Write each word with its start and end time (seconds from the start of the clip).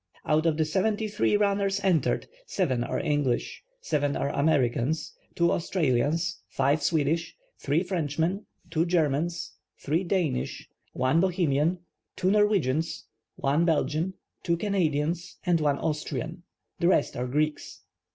Out 0.25 0.47
of 0.47 0.57
the 0.57 0.65
seventy 0.65 1.07
three 1.07 1.35
nmners 1.37 1.79
entered, 1.83 2.27
seven 2.47 2.83
are 2.83 2.97
English, 2.99 3.63
seven 3.81 4.15
are 4.15 4.29
Americans, 4.31 5.13
two 5.35 5.51
Australians, 5.51 6.41
five 6.47 6.81
Swedish, 6.81 7.35
three 7.59 7.83
Frenchmen, 7.83 8.47
two 8.71 8.83
Germans, 8.87 9.53
three 9.77 10.03
Danish, 10.03 10.67
one 10.93 11.19
Bohemian, 11.19 11.77
two 12.15 12.31
Norwegians, 12.31 13.05
one 13.35 13.63
Belgian, 13.63 14.15
two 14.41 14.57
Canadians, 14.57 15.37
and 15.45 15.61
one 15.61 15.77
Austrian. 15.77 16.41
The 16.79 16.87
rest 16.87 17.15
are 17.15 17.27
Greeks. 17.27 17.83